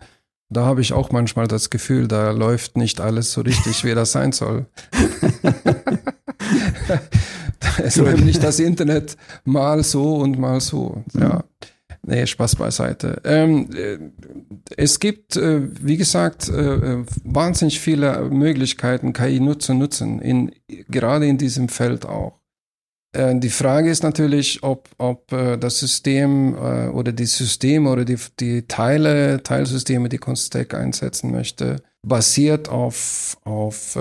[0.51, 4.13] da habe ich auch manchmal das Gefühl, da läuft nicht alles so richtig, wie das
[4.13, 4.67] sein soll.
[7.61, 11.03] da ist nämlich das Internet mal so und mal so.
[11.19, 11.45] Ja.
[12.07, 13.21] Nee, Spaß beiseite.
[13.25, 13.99] Ähm, äh,
[14.77, 20.53] es gibt, äh, wie gesagt, äh, wahnsinnig viele Möglichkeiten, KI zu nutzen, in,
[20.89, 22.41] gerade in diesem Feld auch.
[23.15, 28.05] Äh, die Frage ist natürlich, ob, ob äh, das System äh, oder die Systeme oder
[28.05, 33.99] die, die Teile, Teilsysteme, die Constack einsetzen möchte, basiert auf, auf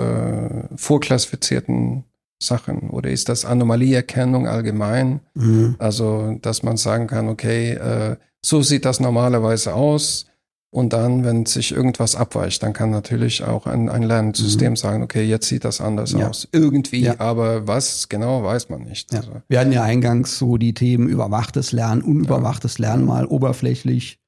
[0.76, 2.04] vorklassifizierten
[2.46, 2.90] Sachen?
[2.90, 5.20] Oder ist das Anomalieerkennung allgemein?
[5.34, 5.76] Mhm.
[5.78, 10.26] Also, dass man sagen kann, okay, äh, so sieht das normalerweise aus.
[10.70, 14.76] Und dann, wenn sich irgendwas abweicht, dann kann natürlich auch ein, ein Lernsystem mhm.
[14.76, 16.28] sagen, okay, jetzt sieht das anders ja.
[16.28, 16.48] aus.
[16.50, 17.20] Irgendwie, ja.
[17.20, 19.12] aber was genau, weiß man nicht.
[19.12, 19.20] Ja.
[19.20, 19.30] Also.
[19.46, 24.18] Wir hatten ja eingangs so die Themen überwachtes Lernen, unüberwachtes Lernen mal oberflächlich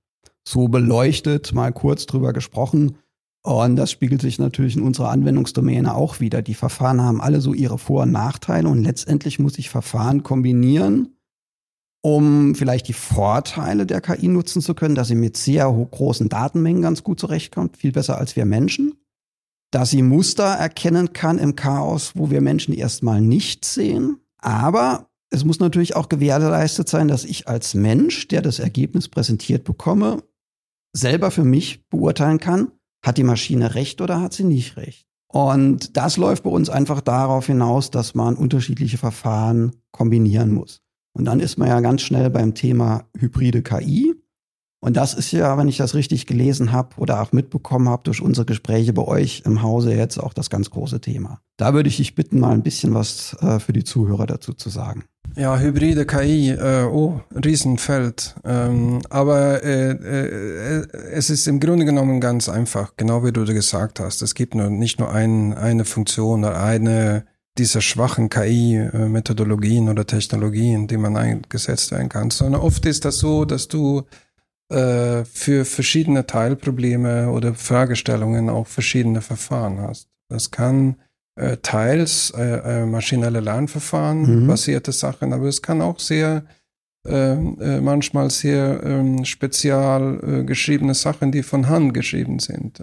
[0.47, 2.99] so beleuchtet, mal kurz drüber gesprochen.
[3.47, 6.43] Und das spiegelt sich natürlich in unserer Anwendungsdomäne auch wieder.
[6.43, 11.15] Die Verfahren haben alle so ihre Vor- und Nachteile und letztendlich muss ich Verfahren kombinieren,
[12.03, 16.83] um vielleicht die Vorteile der KI nutzen zu können, dass sie mit sehr großen Datenmengen
[16.83, 18.95] ganz gut zurechtkommt, viel besser als wir Menschen,
[19.71, 25.45] dass sie Muster erkennen kann im Chaos, wo wir Menschen erstmal nicht sehen, aber es
[25.45, 30.25] muss natürlich auch gewährleistet sein, dass ich als Mensch, der das Ergebnis präsentiert bekomme,
[30.93, 32.73] selber für mich beurteilen kann,
[33.07, 35.07] hat die Maschine recht oder hat sie nicht recht.
[35.29, 40.81] Und das läuft bei uns einfach darauf hinaus, dass man unterschiedliche Verfahren kombinieren muss.
[41.13, 44.15] Und dann ist man ja ganz schnell beim Thema hybride KI.
[44.81, 48.21] Und das ist ja, wenn ich das richtig gelesen habe oder auch mitbekommen habe durch
[48.21, 51.41] unsere Gespräche bei euch im Hause jetzt auch das ganz große Thema.
[51.57, 54.69] Da würde ich dich bitten, mal ein bisschen was äh, für die Zuhörer dazu zu
[54.69, 55.05] sagen.
[55.35, 58.37] Ja, hybride KI, äh, oh, Riesenfeld.
[58.45, 63.99] Ähm, aber äh, äh, es ist im Grunde genommen ganz einfach, genau wie du gesagt
[64.01, 64.23] hast.
[64.23, 67.25] Es gibt nur nicht nur ein, eine Funktion oder eine
[67.59, 73.45] dieser schwachen KI-Methodologien oder Technologien, die man eingesetzt werden kann, sondern oft ist das so,
[73.45, 74.03] dass du
[74.69, 80.09] äh, für verschiedene Teilprobleme oder Fragestellungen auch verschiedene Verfahren hast.
[80.29, 80.97] Das kann
[81.37, 84.47] äh, teils äh, äh maschinelle Lernverfahren mhm.
[84.47, 86.45] basierte Sachen, aber es kann auch sehr
[87.07, 92.81] äh, äh, manchmal sehr ähm, spezial geschriebene Sachen, die von Hand geschrieben sind.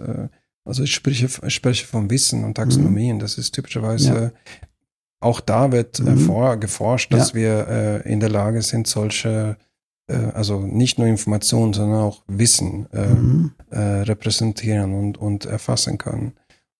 [0.64, 3.16] Also ich spreche, ich spreche vom Wissen und Taxonomien.
[3.16, 3.20] Mhm.
[3.20, 4.30] Das ist typischerweise, ja.
[5.20, 6.18] auch da wird äh, mhm.
[6.18, 7.34] vor, geforscht, dass ja.
[7.34, 9.56] wir äh, in der Lage sind, solche,
[10.12, 13.52] also nicht nur Informationen, sondern auch Wissen äh, mhm.
[13.70, 16.34] äh, repräsentieren und, und erfassen können.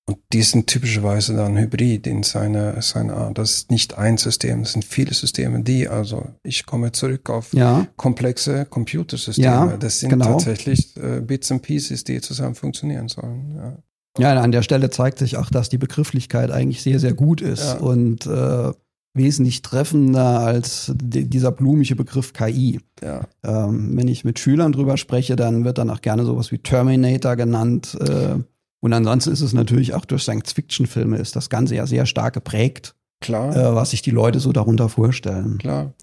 [0.06, 3.38] Und die sind typischerweise dann hybrid in seiner, seiner Art.
[3.38, 7.54] Das ist nicht ein System, das sind viele Systeme, die, also ich komme zurück auf
[7.54, 7.86] ja.
[7.96, 9.46] komplexe Computersysteme.
[9.46, 10.26] Ja, das sind genau.
[10.26, 13.54] tatsächlich äh, Bits and Pieces, die zusammen funktionieren sollen.
[13.56, 13.78] Ja.
[14.16, 17.80] Ja, an der Stelle zeigt sich auch, dass die Begrifflichkeit eigentlich sehr, sehr gut ist
[17.80, 18.70] und äh,
[19.14, 22.80] wesentlich treffender als dieser blumige Begriff KI.
[23.02, 23.22] Ja.
[23.44, 27.36] Ähm, wenn ich mit Schülern drüber spreche, dann wird dann auch gerne sowas wie Terminator
[27.36, 27.96] genannt.
[28.00, 28.40] Äh,
[28.80, 32.94] und ansonsten ist es natürlich auch durch Science-Fiction-Filme ist das Ganze ja sehr stark geprägt.
[33.20, 33.56] Klar.
[33.56, 35.58] Äh, was sich die Leute so darunter vorstellen.
[35.58, 35.94] Klar.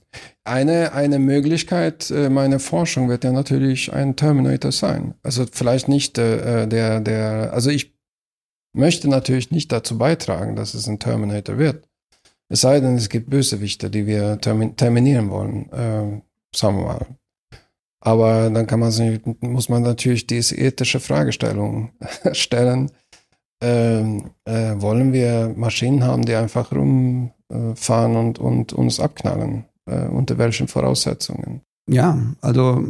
[0.43, 5.13] Eine, eine Möglichkeit äh, meiner Forschung wird ja natürlich ein Terminator sein.
[5.21, 7.93] Also vielleicht nicht äh, der, der, also ich
[8.73, 11.87] möchte natürlich nicht dazu beitragen, dass es ein Terminator wird.
[12.51, 16.21] Es sei denn, es gibt Bösewichte, die wir termin terminieren wollen, äh,
[16.53, 17.05] sagen wir mal.
[18.01, 21.91] Aber dann kann man sich, muss man natürlich diese ethische Fragestellung
[22.33, 22.91] stellen.
[23.63, 29.63] Ähm, äh, wollen wir Maschinen haben, die einfach rumfahren und, und uns abknallen?
[29.85, 31.61] Äh, unter welchen Voraussetzungen?
[31.89, 32.83] Ja, also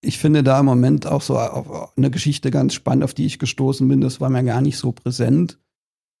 [0.00, 3.88] ich finde da im Moment auch so eine Geschichte ganz spannend, auf die ich gestoßen
[3.88, 4.00] bin.
[4.00, 5.58] Das war mir gar nicht so präsent,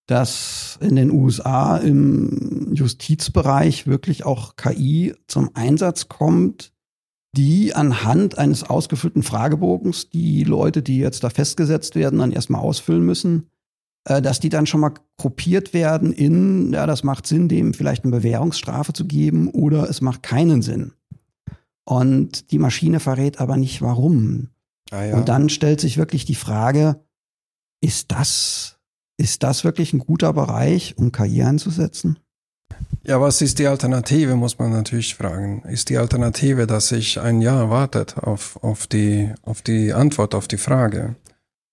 [0.06, 6.72] dass in den USA im Justizbereich wirklich auch KI zum Einsatz kommt,
[7.34, 13.04] die anhand eines ausgefüllten Fragebogens die Leute, die jetzt da festgesetzt werden, dann erstmal ausfüllen
[13.04, 13.48] müssen,
[14.04, 18.04] äh, dass die dann schon mal gruppiert werden in, ja, das macht Sinn, dem vielleicht
[18.04, 20.92] eine Bewährungsstrafe zu geben oder es macht keinen Sinn.
[21.84, 24.48] Und die Maschine verrät aber nicht warum.
[24.90, 25.16] Ah, ja.
[25.16, 27.00] Und dann stellt sich wirklich die Frage,
[27.80, 28.78] ist das,
[29.22, 32.18] ist das wirklich ein guter Bereich, um KI einzusetzen?
[33.04, 35.62] Ja, was ist die Alternative, muss man natürlich fragen.
[35.62, 40.48] Ist die Alternative, dass sich ein Jahr wartet auf, auf, die, auf die Antwort auf
[40.48, 41.14] die Frage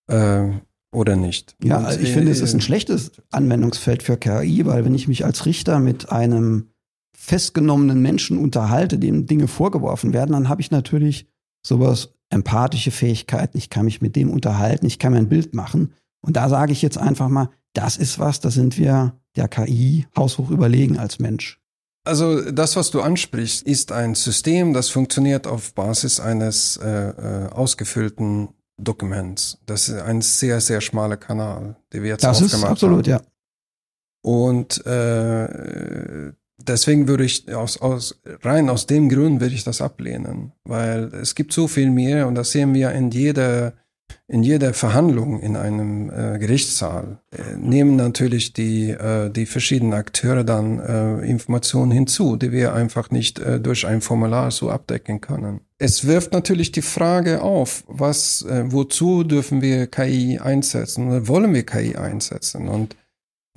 [0.08, 0.44] äh,
[0.92, 1.56] oder nicht?
[1.64, 5.26] Ja, also ich finde, es ist ein schlechtes Anwendungsfeld für KI, weil wenn ich mich
[5.26, 6.70] als Richter mit einem
[7.16, 11.28] festgenommenen Menschen unterhalte, dem Dinge vorgeworfen werden, dann habe ich natürlich
[11.66, 13.58] sowas empathische Fähigkeiten.
[13.58, 15.94] Ich kann mich mit dem unterhalten, ich kann mir ein Bild machen.
[16.21, 20.08] Und da sage ich jetzt einfach mal, das ist was, da sind wir der KI
[20.17, 21.60] haushoch überlegen als Mensch.
[22.05, 27.49] Also das, was du ansprichst, ist ein System, das funktioniert auf Basis eines äh, äh,
[27.49, 29.60] ausgefüllten Dokuments.
[29.65, 33.12] Das ist ein sehr, sehr schmaler Kanal, den wir jetzt das aufgemacht ist absolut, haben.
[33.12, 33.21] ja.
[34.21, 40.53] Und äh, deswegen würde ich aus, aus rein aus dem Grund würde ich das ablehnen,
[40.63, 43.73] weil es gibt so viel mehr und das sehen wir in jeder
[44.28, 50.43] in jeder Verhandlung in einem äh, Gerichtssaal äh, nehmen natürlich die, äh, die verschiedenen Akteure
[50.43, 55.62] dann äh, Informationen hinzu, die wir einfach nicht äh, durch ein Formular so abdecken können.
[55.78, 61.54] Es wirft natürlich die Frage auf, was, äh, wozu dürfen wir KI einsetzen oder wollen
[61.54, 62.67] wir KI einsetzen?
[62.67, 62.95] Und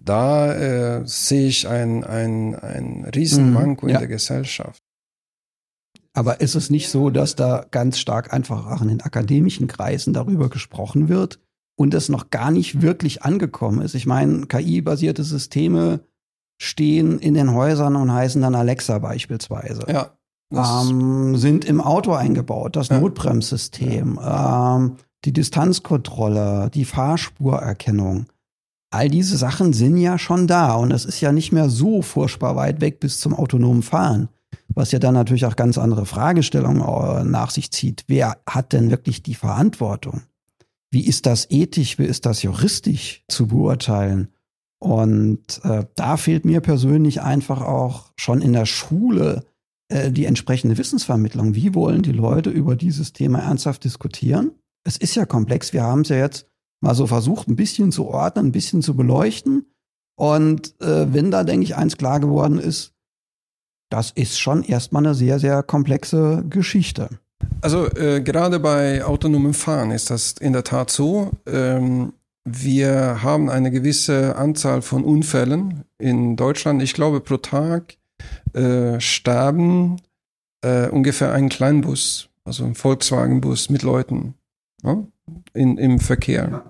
[0.01, 3.97] da äh, sehe ich ein, ein, ein Riesenmanko mhm, ja.
[3.97, 4.83] in der Gesellschaft.
[6.15, 10.13] Aber ist es nicht so, dass da ganz stark einfach auch in den akademischen Kreisen
[10.13, 11.41] darüber gesprochen wird
[11.77, 13.95] und es noch gar nicht wirklich angekommen ist?
[13.95, 16.01] Ich meine, KI-basierte Systeme
[16.61, 19.87] stehen in den Häusern und heißen dann Alexa beispielsweise.
[19.89, 20.11] Ja.
[20.55, 23.01] Ähm, sind im Auto eingebaut, das ja.
[23.01, 28.27] Notbremssystem, ähm, die Distanzkontrolle, die Fahrspurerkennung.
[28.91, 32.55] All diese Sachen sind ja schon da und es ist ja nicht mehr so furchtbar
[32.55, 34.29] weit weg bis zum autonomen Fahren
[34.75, 38.05] was ja dann natürlich auch ganz andere Fragestellungen äh, nach sich zieht.
[38.09, 40.23] Wer hat denn wirklich die Verantwortung?
[40.91, 44.29] Wie ist das ethisch, wie ist das juristisch zu beurteilen?
[44.79, 49.45] Und äh, da fehlt mir persönlich einfach auch schon in der Schule
[49.89, 51.55] äh, die entsprechende Wissensvermittlung.
[51.55, 54.53] Wie wollen die Leute über dieses Thema ernsthaft diskutieren?
[54.85, 55.73] Es ist ja komplex.
[55.73, 56.47] Wir haben es ja jetzt
[56.81, 59.67] mal so versucht, ein bisschen zu ordnen, ein bisschen zu beleuchten.
[60.17, 62.92] Und äh, wenn da, denke ich, eins klar geworden ist,
[63.93, 67.11] das ist schon erstmal eine sehr, sehr komplexe Geschichte.
[67.61, 71.33] Also äh, gerade bei autonomem Fahren ist das in der Tat so.
[71.47, 76.83] Ähm, wir haben eine gewisse Anzahl von Unfällen in Deutschland.
[76.83, 77.97] Ich glaube, pro Tag
[78.55, 80.01] äh, sterben
[80.63, 84.35] äh, ungefähr ein Kleinbus, also ein Volkswagen-Bus mit Leuten
[84.83, 85.05] ja,
[85.53, 86.65] in, im Verkehr.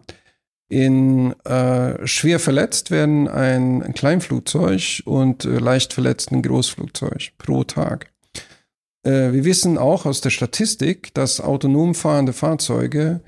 [0.73, 7.63] In äh, schwer verletzt werden ein, ein Kleinflugzeug und äh, leicht verletzt ein Großflugzeug pro
[7.65, 8.11] Tag.
[9.03, 13.21] Äh, wir wissen auch aus der Statistik, dass autonom fahrende Fahrzeuge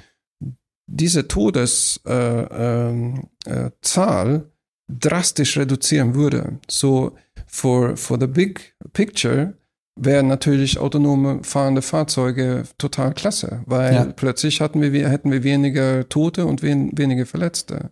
[0.87, 4.41] diese Todeszahl äh, äh,
[4.89, 6.61] drastisch reduzieren würde.
[6.67, 7.13] So
[7.47, 9.53] for, for the big picture
[9.97, 14.05] wären natürlich autonome fahrende Fahrzeuge total klasse, weil ja.
[14.05, 17.91] plötzlich hatten wir, hätten wir weniger Tote und wen, weniger Verletzte.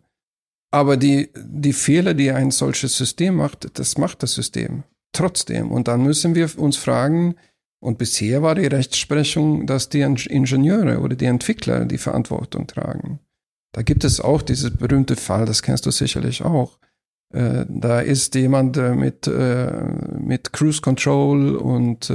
[0.70, 5.70] Aber die, die Fehler, die ein solches System macht, das macht das System trotzdem.
[5.70, 7.36] Und dann müssen wir uns fragen,
[7.80, 13.18] und bisher war die Rechtsprechung, dass die Ingenieure oder die Entwickler die Verantwortung tragen.
[13.72, 16.78] Da gibt es auch dieses berühmte Fall, das kennst du sicherlich auch,
[17.32, 19.72] äh, da ist jemand äh, mit, äh,
[20.18, 22.12] mit Cruise Control und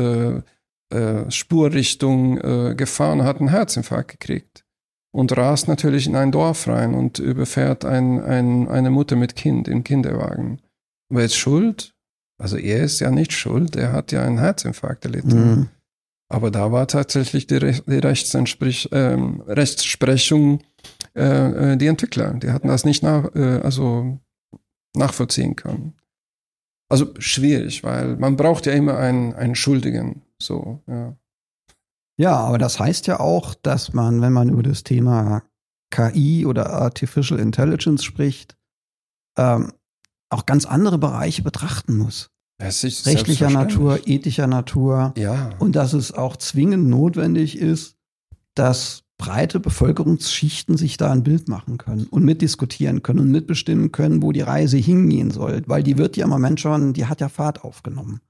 [1.28, 2.36] Spurrichtung
[2.78, 4.64] gefahren, hat einen Herzinfarkt gekriegt
[5.12, 9.68] und rast natürlich in ein Dorf rein und überfährt ein, ein, eine Mutter mit Kind
[9.68, 10.62] im Kinderwagen.
[11.10, 11.94] Wer ist schuld?
[12.42, 15.56] Also er ist ja nicht schuld, er hat ja einen Herzinfarkt erlitten.
[15.56, 15.70] Mhm.
[16.30, 18.00] Aber da war tatsächlich die, Re die
[18.92, 20.60] ähm, Rechtsprechung
[21.14, 22.34] äh, die Entwickler.
[22.36, 24.20] Die hatten das nicht nach, äh, also
[24.98, 25.94] nachvollziehen kann.
[26.90, 30.24] Also schwierig, weil man braucht ja immer einen, einen Schuldigen.
[30.42, 31.18] So, ja.
[32.20, 35.44] Ja, aber das heißt ja auch, dass man, wenn man über das Thema
[35.92, 38.58] KI oder Artificial Intelligence spricht,
[39.38, 39.74] ähm,
[40.30, 42.32] auch ganz andere Bereiche betrachten muss.
[42.60, 45.14] Rechtlicher Natur, ethischer Natur.
[45.16, 45.52] Ja.
[45.60, 47.98] Und dass es auch zwingend notwendig ist,
[48.56, 54.22] dass breite Bevölkerungsschichten sich da ein Bild machen können und mitdiskutieren können und mitbestimmen können,
[54.22, 55.64] wo die Reise hingehen soll.
[55.66, 58.22] Weil die wird ja im Moment schon, die hat ja Fahrt aufgenommen.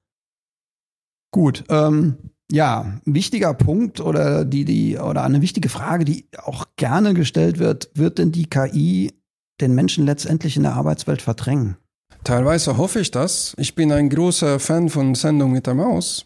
[1.32, 2.18] Gut, ähm,
[2.50, 7.60] ja, ein wichtiger Punkt oder die, die, oder eine wichtige Frage, die auch gerne gestellt
[7.60, 9.12] wird, wird denn die KI
[9.60, 11.76] den Menschen letztendlich in der Arbeitswelt verdrängen?
[12.24, 13.54] Teilweise hoffe ich das.
[13.58, 16.26] Ich bin ein großer Fan von Sendung mit der Maus.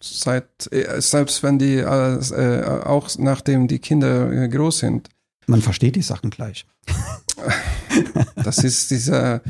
[0.00, 5.08] Äh, seit, äh, selbst wenn die, äh, auch nachdem die Kinder äh, groß sind.
[5.46, 6.66] Man versteht die Sachen gleich.
[8.44, 9.42] das ist diese,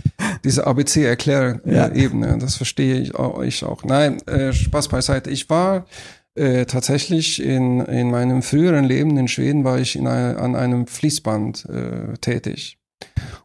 [0.44, 2.36] diese ABC-Erklärebene, ja.
[2.36, 3.84] das verstehe ich auch, ich auch.
[3.84, 5.30] Nein, äh, Spaß beiseite.
[5.30, 5.86] Ich war
[6.34, 10.86] äh, tatsächlich in, in meinem früheren Leben in Schweden war ich in ein, an einem
[10.86, 12.78] Fließband äh, tätig.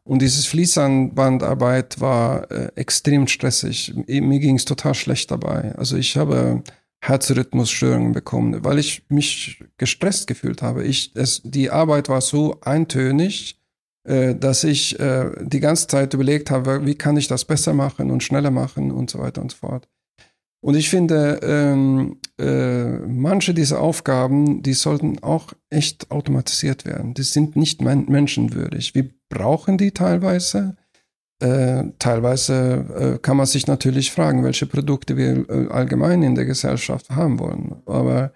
[0.04, 3.94] Und dieses Fließbandarbeit war äh, extrem stressig.
[4.08, 5.74] Mir ging es total schlecht dabei.
[5.78, 6.64] Also ich habe
[7.08, 10.84] Herzrhythmusstörungen bekommen, weil ich mich gestresst gefühlt habe.
[10.84, 13.60] Ich, es, die Arbeit war so eintönig,
[14.04, 18.12] äh, dass ich äh, die ganze Zeit überlegt habe, wie kann ich das besser machen
[18.12, 19.88] und schneller machen und so weiter und so fort.
[20.62, 27.14] Und ich finde, ähm, äh, manche dieser Aufgaben, die sollten auch echt automatisiert werden.
[27.14, 28.96] Die sind nicht men menschenwürdig.
[28.96, 30.76] Wir brauchen die teilweise,
[31.40, 36.46] äh, teilweise äh, kann man sich natürlich fragen, welche Produkte wir äh, allgemein in der
[36.46, 37.76] Gesellschaft haben wollen.
[37.86, 38.32] Aber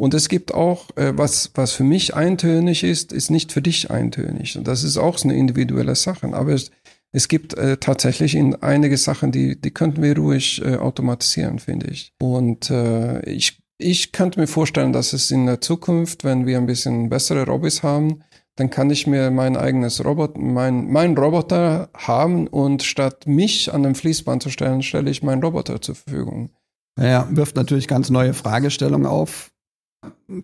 [0.00, 3.90] Und es gibt auch, äh, was, was für mich eintönig ist, ist nicht für dich
[3.90, 4.56] eintönig.
[4.56, 6.26] Und das ist auch eine individuelle Sache.
[6.32, 6.70] Aber es,
[7.12, 11.88] es gibt äh, tatsächlich in einige Sachen, die, die könnten wir ruhig äh, automatisieren, finde
[11.88, 12.14] ich.
[12.18, 16.66] Und äh, ich, ich könnte mir vorstellen, dass es in der Zukunft, wenn wir ein
[16.66, 18.22] bisschen bessere Robis haben,
[18.60, 23.82] dann kann ich mir mein eigenes Robot, mein, mein Roboter haben und statt mich an
[23.82, 26.50] dem Fließband zu stellen, stelle ich meinen Roboter zur Verfügung.
[26.98, 29.50] Ja, wirft natürlich ganz neue Fragestellungen auf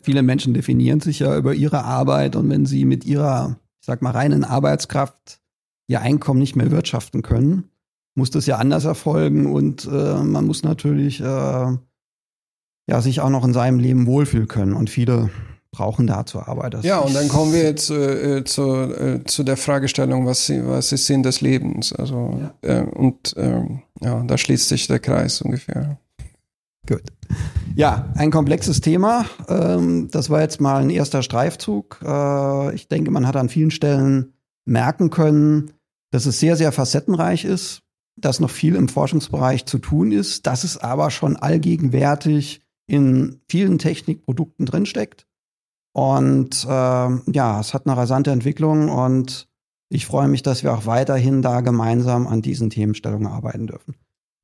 [0.03, 4.03] viele Menschen definieren sich ja über ihre Arbeit und wenn sie mit ihrer, ich sag
[4.03, 5.41] mal, reinen Arbeitskraft
[5.89, 7.71] ihr Einkommen nicht mehr wirtschaften können,
[8.15, 13.45] muss das ja anders erfolgen und äh, man muss natürlich äh, ja sich auch noch
[13.45, 15.31] in seinem Leben wohlfühlen können und viele
[15.71, 16.75] brauchen dazu Arbeit.
[16.75, 20.93] Das ja, und dann kommen wir jetzt äh, zu, äh, zu der Fragestellung, was, was
[20.93, 21.93] ist Sinn des Lebens?
[21.93, 22.81] Also ja.
[22.81, 25.99] Äh, und ähm, ja, da schließt sich der Kreis ungefähr.
[26.87, 27.03] Gut.
[27.75, 29.27] Ja, ein komplexes Thema.
[29.49, 32.01] Ähm, das war jetzt mal ein erster Streifzug.
[32.03, 34.33] Äh, ich denke, man hat an vielen Stellen
[34.65, 35.73] merken können,
[36.11, 37.83] dass es sehr, sehr facettenreich ist,
[38.17, 43.79] dass noch viel im Forschungsbereich zu tun ist, dass es aber schon allgegenwärtig in vielen
[43.79, 45.26] Technikprodukten drinsteckt.
[45.97, 49.49] Und äh, ja, es hat eine rasante Entwicklung und
[49.89, 53.95] ich freue mich, dass wir auch weiterhin da gemeinsam an diesen Themenstellungen arbeiten dürfen.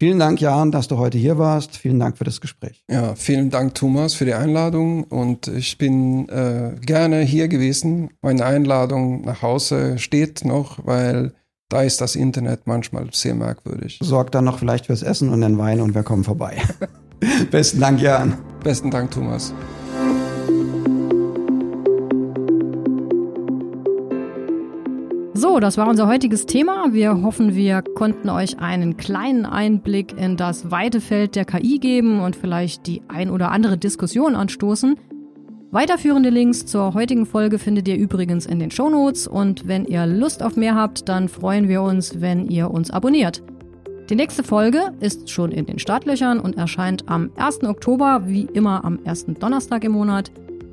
[0.00, 1.76] Vielen Dank, Jan, dass du heute hier warst.
[1.76, 2.82] Vielen Dank für das Gespräch.
[2.90, 5.04] Ja, vielen Dank, Thomas, für die Einladung.
[5.04, 8.08] Und ich bin äh, gerne hier gewesen.
[8.22, 11.34] Meine Einladung nach Hause steht noch, weil
[11.68, 13.98] da ist das Internet manchmal sehr merkwürdig.
[14.00, 16.56] Sorgt dann noch vielleicht fürs Essen und den Wein und wir kommen vorbei.
[17.50, 18.38] Besten Dank, Jan.
[18.64, 19.52] Besten Dank, Thomas.
[25.60, 26.92] Das war unser heutiges Thema.
[26.92, 32.20] Wir hoffen, wir konnten euch einen kleinen Einblick in das weite Feld der KI geben
[32.20, 34.96] und vielleicht die ein oder andere Diskussion anstoßen.
[35.70, 40.42] Weiterführende Links zur heutigen Folge findet ihr übrigens in den Shownotes und wenn ihr Lust
[40.42, 43.42] auf mehr habt, dann freuen wir uns, wenn ihr uns abonniert.
[44.10, 47.64] Die nächste Folge ist schon in den Startlöchern und erscheint am 1.
[47.64, 50.32] Oktober, wie immer am ersten Donnerstag im Monat.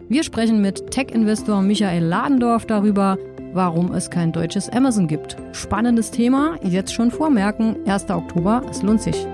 [0.10, 3.18] Wir sprechen mit Tech-Investor Michael Ladendorf darüber,
[3.54, 5.38] warum es kein deutsches Amazon gibt.
[5.52, 8.10] Spannendes Thema, jetzt schon vormerken, 1.
[8.10, 9.28] Oktober, es lohnt sich.